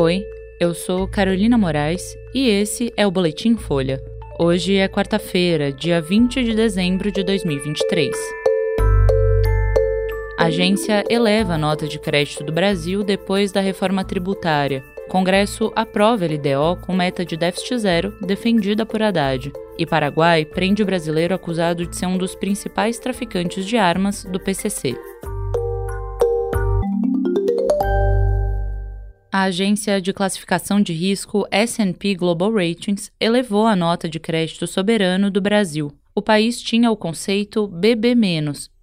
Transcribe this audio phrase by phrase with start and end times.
[0.00, 0.24] Oi,
[0.60, 4.00] eu sou Carolina Moraes e esse é o Boletim Folha.
[4.38, 8.16] Hoje é quarta-feira, dia 20 de dezembro de 2023.
[10.38, 14.84] A agência eleva a nota de crédito do Brasil depois da reforma tributária.
[15.08, 19.50] Congresso aprova LDO com meta de déficit zero, defendida por Haddad.
[19.76, 24.38] E Paraguai prende o brasileiro acusado de ser um dos principais traficantes de armas do
[24.38, 24.96] PCC.
[29.30, 35.30] A agência de classificação de risco S&P Global Ratings elevou a nota de crédito soberano
[35.30, 35.92] do Brasil.
[36.14, 38.16] O país tinha o conceito BB-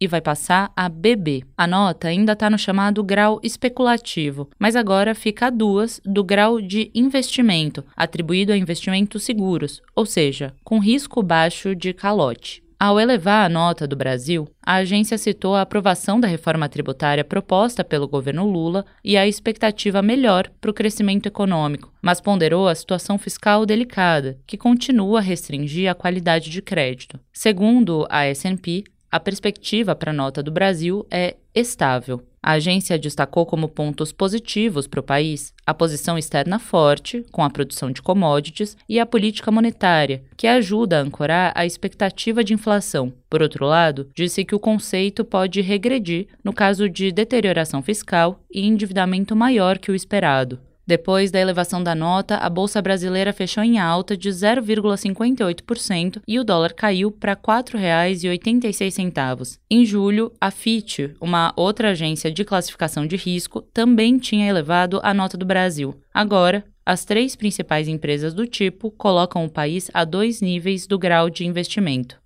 [0.00, 1.44] e vai passar a BB.
[1.56, 6.60] A nota ainda está no chamado grau especulativo, mas agora fica a duas do grau
[6.60, 12.61] de investimento, atribuído a investimentos seguros, ou seja, com risco baixo de calote.
[12.84, 17.84] Ao elevar a nota do Brasil, a agência citou a aprovação da reforma tributária proposta
[17.84, 23.18] pelo governo Lula e a expectativa melhor para o crescimento econômico, mas ponderou a situação
[23.18, 27.20] fiscal delicada, que continua a restringir a qualidade de crédito.
[27.32, 32.22] Segundo a S&P, a perspectiva para a nota do Brasil é estável.
[32.42, 37.50] A agência destacou como pontos positivos para o país a posição externa forte, com a
[37.50, 43.12] produção de commodities, e a política monetária, que ajuda a ancorar a expectativa de inflação.
[43.30, 48.66] Por outro lado, disse que o conceito pode regredir no caso de deterioração fiscal e
[48.66, 50.58] endividamento maior que o esperado.
[50.92, 56.44] Depois da elevação da nota, a bolsa brasileira fechou em alta de 0,58% e o
[56.44, 59.58] dólar caiu para R$ 4,86.
[59.70, 65.14] Em julho, a Fitch, uma outra agência de classificação de risco, também tinha elevado a
[65.14, 65.98] nota do Brasil.
[66.12, 71.30] Agora, as três principais empresas do tipo colocam o país a dois níveis do grau
[71.30, 72.20] de investimento.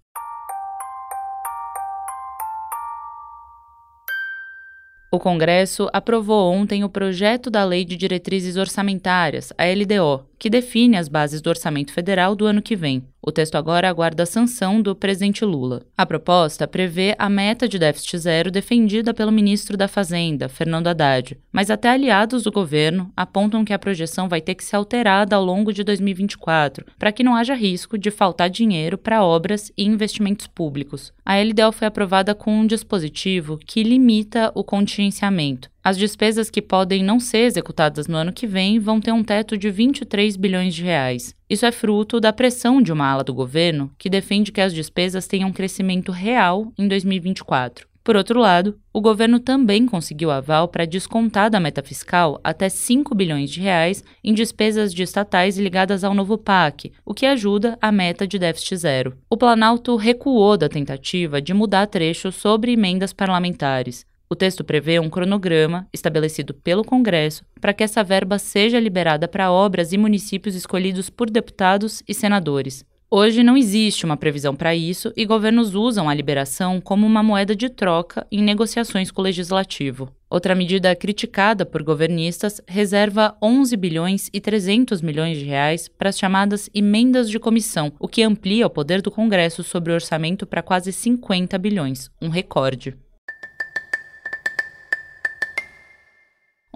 [5.11, 10.97] O Congresso aprovou ontem o projeto da Lei de Diretrizes Orçamentárias, a LDO, que define
[10.97, 13.03] as bases do orçamento federal do ano que vem.
[13.27, 15.83] O texto agora aguarda a sanção do presidente Lula.
[15.97, 21.37] A proposta prevê a meta de déficit zero defendida pelo ministro da Fazenda, Fernando Haddad,
[21.50, 25.44] mas até aliados do governo apontam que a projeção vai ter que ser alterada ao
[25.44, 30.47] longo de 2024, para que não haja risco de faltar dinheiro para obras e investimentos
[30.47, 31.12] públicos.
[31.25, 35.69] A LDO foi aprovada com um dispositivo que limita o contingenciamento.
[35.86, 39.56] As despesas que podem não ser executadas no ano que vem vão ter um teto
[39.56, 41.32] de 23 bilhões de reais.
[41.48, 45.28] Isso é fruto da pressão de uma ala do governo que defende que as despesas
[45.28, 47.86] tenham crescimento real em 2024.
[48.02, 53.14] Por outro lado, o governo também conseguiu aval para descontar da meta fiscal até 5
[53.14, 57.92] bilhões de reais em despesas de estatais ligadas ao novo PAC, o que ajuda a
[57.92, 59.16] meta de déficit zero.
[59.30, 64.04] O Planalto recuou da tentativa de mudar trechos sobre emendas parlamentares.
[64.28, 69.53] O texto prevê um cronograma estabelecido pelo Congresso para que essa verba seja liberada para
[69.53, 72.84] obras e municípios escolhidos por deputados e senadores.
[73.09, 77.54] Hoje não existe uma previsão para isso e governos usam a liberação como uma moeda
[77.54, 80.10] de troca em negociações com o legislativo.
[80.28, 86.19] Outra medida criticada por governistas reserva 11 bilhões e 300 milhões de reais para as
[86.19, 90.60] chamadas emendas de comissão, o que amplia o poder do Congresso sobre o orçamento para
[90.60, 92.97] quase 50 bilhões, um recorde.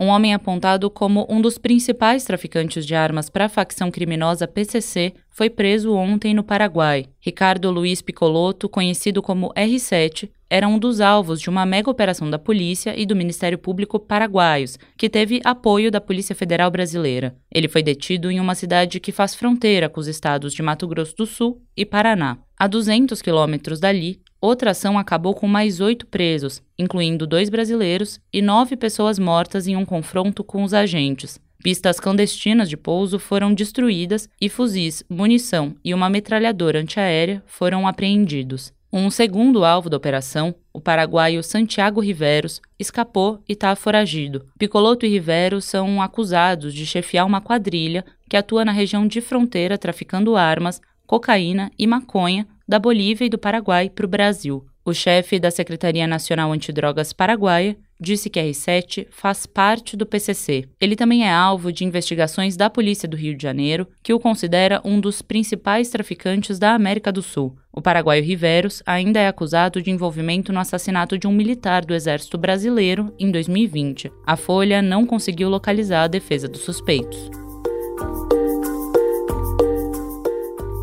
[0.02, 5.12] Um homem apontado como um dos principais traficantes de armas para a facção criminosa PCC
[5.28, 7.04] foi preso ontem no Paraguai.
[7.20, 12.38] Ricardo Luiz Picoloto, conhecido como R7, era um dos alvos de uma mega operação da
[12.38, 17.36] polícia e do Ministério Público paraguaios, que teve apoio da Polícia Federal Brasileira.
[17.52, 21.14] Ele foi detido em uma cidade que faz fronteira com os estados de Mato Grosso
[21.14, 22.38] do Sul e Paraná.
[22.58, 28.40] A 200 quilômetros dali, Outra ação acabou com mais oito presos, incluindo dois brasileiros e
[28.40, 31.38] nove pessoas mortas em um confronto com os agentes.
[31.62, 38.72] Pistas clandestinas de pouso foram destruídas e fuzis, munição e uma metralhadora antiaérea foram apreendidos.
[38.90, 44.46] Um segundo alvo da operação, o paraguaio Santiago Riveros, escapou e está foragido.
[44.58, 49.76] Picoloto e Riveros são acusados de chefiar uma quadrilha que atua na região de fronteira
[49.76, 54.64] traficando armas, cocaína e maconha da Bolívia e do Paraguai para o Brasil.
[54.84, 60.68] O chefe da Secretaria Nacional Antidrogas Paraguaia disse que a R7 faz parte do PCC.
[60.80, 64.80] Ele também é alvo de investigações da Polícia do Rio de Janeiro, que o considera
[64.84, 67.56] um dos principais traficantes da América do Sul.
[67.72, 72.38] O paraguaio Riveros ainda é acusado de envolvimento no assassinato de um militar do Exército
[72.38, 74.12] Brasileiro em 2020.
[74.24, 77.49] A Folha não conseguiu localizar a defesa dos suspeitos.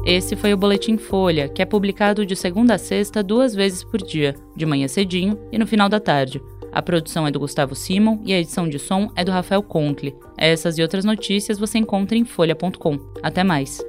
[0.08, 4.02] Esse foi o Boletim Folha, que é publicado de segunda a sexta duas vezes por
[4.02, 6.42] dia, de manhã cedinho e no final da tarde.
[6.72, 10.16] A produção é do Gustavo Simon e a edição de som é do Rafael Conkle.
[10.38, 12.98] Essas e outras notícias você encontra em folha.com.
[13.22, 13.84] Até mais!